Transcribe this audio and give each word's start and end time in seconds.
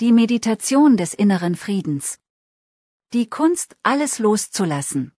Die 0.00 0.10
Meditation 0.10 0.96
des 0.96 1.14
inneren 1.14 1.54
Friedens. 1.54 2.18
Die 3.12 3.30
Kunst, 3.30 3.76
alles 3.84 4.18
loszulassen. 4.18 5.12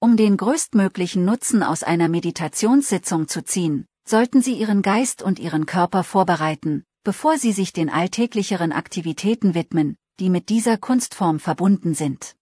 Um 0.00 0.16
den 0.16 0.36
größtmöglichen 0.36 1.24
Nutzen 1.24 1.62
aus 1.62 1.84
einer 1.84 2.08
Meditationssitzung 2.08 3.28
zu 3.28 3.44
ziehen, 3.44 3.86
sollten 4.04 4.42
Sie 4.42 4.54
Ihren 4.54 4.82
Geist 4.82 5.22
und 5.22 5.38
Ihren 5.38 5.66
Körper 5.66 6.02
vorbereiten, 6.02 6.84
bevor 7.04 7.38
Sie 7.38 7.52
sich 7.52 7.72
den 7.72 7.90
alltäglicheren 7.90 8.72
Aktivitäten 8.72 9.54
widmen, 9.54 9.96
die 10.18 10.28
mit 10.28 10.48
dieser 10.48 10.76
Kunstform 10.76 11.38
verbunden 11.38 11.94
sind. 11.94 12.34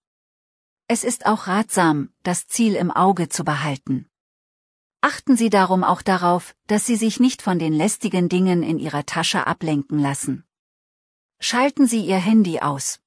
Es 0.87 1.03
ist 1.03 1.27
auch 1.27 1.45
ratsam, 1.45 2.09
das 2.23 2.47
Ziel 2.47 2.73
im 2.73 2.89
Auge 2.89 3.29
zu 3.29 3.43
behalten. 3.43 4.07
Achten 5.01 5.37
Sie 5.37 5.51
darum 5.51 5.83
auch 5.83 6.01
darauf, 6.01 6.55
dass 6.65 6.87
Sie 6.87 6.95
sich 6.95 7.19
nicht 7.19 7.43
von 7.43 7.59
den 7.59 7.73
lästigen 7.73 8.29
Dingen 8.29 8.63
in 8.63 8.79
Ihrer 8.79 9.05
Tasche 9.05 9.45
ablenken 9.45 9.99
lassen. 9.99 10.44
Schalten 11.39 11.85
Sie 11.85 12.01
Ihr 12.01 12.17
Handy 12.17 12.59
aus. 12.59 12.99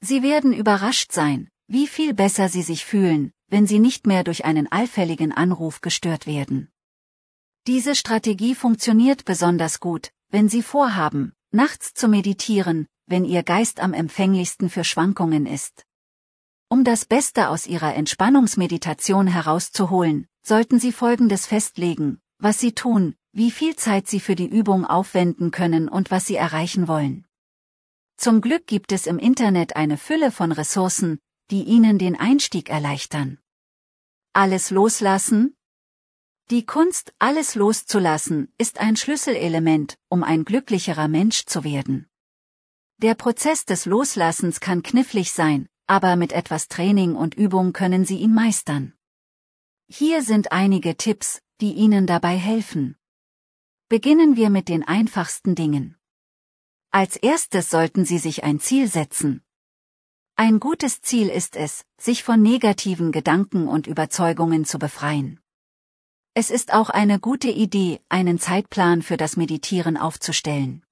Sie 0.00 0.22
werden 0.22 0.52
überrascht 0.52 1.12
sein, 1.12 1.48
wie 1.66 1.86
viel 1.86 2.14
besser 2.14 2.48
Sie 2.48 2.62
sich 2.62 2.84
fühlen, 2.84 3.32
wenn 3.48 3.66
Sie 3.66 3.78
nicht 3.78 4.06
mehr 4.06 4.24
durch 4.24 4.44
einen 4.44 4.70
allfälligen 4.70 5.32
Anruf 5.32 5.80
gestört 5.80 6.26
werden. 6.26 6.70
Diese 7.66 7.94
Strategie 7.94 8.54
funktioniert 8.54 9.24
besonders 9.24 9.80
gut, 9.80 10.10
wenn 10.30 10.48
Sie 10.48 10.62
vorhaben, 10.62 11.32
nachts 11.52 11.94
zu 11.94 12.08
meditieren, 12.08 12.86
wenn 13.06 13.24
Ihr 13.24 13.42
Geist 13.42 13.80
am 13.80 13.94
empfänglichsten 13.94 14.68
für 14.68 14.84
Schwankungen 14.84 15.46
ist. 15.46 15.86
Um 16.68 16.84
das 16.84 17.04
Beste 17.04 17.48
aus 17.48 17.66
Ihrer 17.66 17.94
Entspannungsmeditation 17.94 19.26
herauszuholen, 19.26 20.26
sollten 20.42 20.78
Sie 20.78 20.92
Folgendes 20.92 21.46
festlegen, 21.46 22.20
was 22.38 22.58
Sie 22.58 22.72
tun, 22.72 23.14
wie 23.32 23.50
viel 23.50 23.76
Zeit 23.76 24.08
Sie 24.08 24.20
für 24.20 24.34
die 24.34 24.48
Übung 24.48 24.84
aufwenden 24.84 25.50
können 25.50 25.88
und 25.88 26.10
was 26.10 26.26
Sie 26.26 26.36
erreichen 26.36 26.88
wollen. 26.88 27.24
Zum 28.16 28.40
Glück 28.40 28.66
gibt 28.66 28.92
es 28.92 29.06
im 29.06 29.18
Internet 29.18 29.76
eine 29.76 29.98
Fülle 29.98 30.30
von 30.30 30.52
Ressourcen, 30.52 31.18
die 31.50 31.64
Ihnen 31.64 31.98
den 31.98 32.18
Einstieg 32.18 32.70
erleichtern. 32.70 33.38
Alles 34.32 34.70
loslassen? 34.70 35.56
Die 36.50 36.66
Kunst, 36.66 37.14
alles 37.18 37.54
loszulassen, 37.54 38.52
ist 38.58 38.78
ein 38.78 38.96
Schlüsselelement, 38.96 39.98
um 40.08 40.22
ein 40.22 40.44
glücklicherer 40.44 41.08
Mensch 41.08 41.46
zu 41.46 41.64
werden. 41.64 42.08
Der 42.98 43.14
Prozess 43.14 43.64
des 43.64 43.86
Loslassens 43.86 44.60
kann 44.60 44.82
knifflig 44.82 45.32
sein, 45.32 45.68
aber 45.86 46.16
mit 46.16 46.32
etwas 46.32 46.68
Training 46.68 47.16
und 47.16 47.34
Übung 47.34 47.72
können 47.72 48.04
Sie 48.04 48.18
ihn 48.18 48.34
meistern. 48.34 48.94
Hier 49.88 50.22
sind 50.22 50.52
einige 50.52 50.96
Tipps, 50.96 51.42
die 51.60 51.72
Ihnen 51.72 52.06
dabei 52.06 52.36
helfen. 52.36 52.96
Beginnen 53.88 54.36
wir 54.36 54.50
mit 54.50 54.68
den 54.68 54.82
einfachsten 54.82 55.54
Dingen. 55.54 55.96
Als 56.94 57.16
erstes 57.16 57.70
sollten 57.70 58.04
Sie 58.04 58.18
sich 58.18 58.44
ein 58.44 58.60
Ziel 58.60 58.86
setzen. 58.86 59.42
Ein 60.36 60.60
gutes 60.60 61.02
Ziel 61.02 61.28
ist 61.28 61.56
es, 61.56 61.84
sich 61.98 62.22
von 62.22 62.40
negativen 62.40 63.10
Gedanken 63.10 63.66
und 63.66 63.88
Überzeugungen 63.88 64.64
zu 64.64 64.78
befreien. 64.78 65.40
Es 66.34 66.50
ist 66.50 66.72
auch 66.72 66.90
eine 66.90 67.18
gute 67.18 67.50
Idee, 67.50 68.00
einen 68.08 68.38
Zeitplan 68.38 69.02
für 69.02 69.16
das 69.16 69.36
Meditieren 69.36 69.96
aufzustellen. 69.96 70.84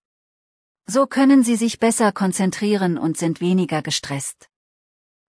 So 0.87 1.07
können 1.07 1.45
Sie 1.45 1.55
sich 1.55 1.79
besser 1.79 2.11
konzentrieren 2.11 2.99
und 2.99 3.17
sind 3.17 3.41
weniger 3.41 3.81
gestresst. 3.81 4.51